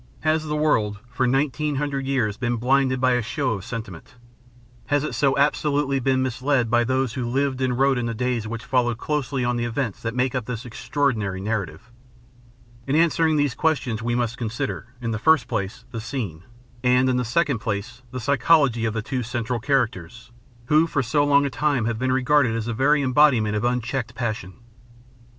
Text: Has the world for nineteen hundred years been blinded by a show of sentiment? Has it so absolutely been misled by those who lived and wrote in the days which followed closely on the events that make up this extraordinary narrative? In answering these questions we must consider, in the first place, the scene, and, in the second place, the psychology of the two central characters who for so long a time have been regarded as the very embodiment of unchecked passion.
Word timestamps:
Has 0.21 0.45
the 0.47 0.55
world 0.55 0.97
for 1.11 1.27
nineteen 1.27 1.75
hundred 1.75 2.07
years 2.07 2.35
been 2.35 2.55
blinded 2.55 2.99
by 2.99 3.11
a 3.11 3.21
show 3.21 3.51
of 3.53 3.63
sentiment? 3.63 4.15
Has 4.87 5.03
it 5.03 5.13
so 5.13 5.37
absolutely 5.37 5.99
been 5.99 6.23
misled 6.23 6.71
by 6.71 6.83
those 6.83 7.13
who 7.13 7.29
lived 7.29 7.61
and 7.61 7.77
wrote 7.77 7.99
in 7.99 8.07
the 8.07 8.15
days 8.15 8.47
which 8.47 8.65
followed 8.65 8.97
closely 8.97 9.45
on 9.45 9.57
the 9.57 9.65
events 9.65 10.01
that 10.01 10.15
make 10.15 10.33
up 10.33 10.45
this 10.47 10.65
extraordinary 10.65 11.39
narrative? 11.39 11.91
In 12.87 12.95
answering 12.95 13.35
these 13.35 13.53
questions 13.53 14.01
we 14.01 14.15
must 14.15 14.39
consider, 14.39 14.87
in 15.01 15.11
the 15.11 15.19
first 15.19 15.47
place, 15.47 15.85
the 15.91 16.01
scene, 16.01 16.45
and, 16.83 17.07
in 17.07 17.17
the 17.17 17.23
second 17.23 17.59
place, 17.59 18.01
the 18.09 18.19
psychology 18.19 18.85
of 18.85 18.95
the 18.95 19.03
two 19.03 19.21
central 19.21 19.59
characters 19.59 20.31
who 20.65 20.87
for 20.87 21.03
so 21.03 21.23
long 21.23 21.45
a 21.45 21.51
time 21.51 21.85
have 21.85 21.99
been 21.99 22.11
regarded 22.11 22.55
as 22.55 22.65
the 22.65 22.73
very 22.73 23.03
embodiment 23.03 23.55
of 23.55 23.63
unchecked 23.63 24.15
passion. 24.15 24.55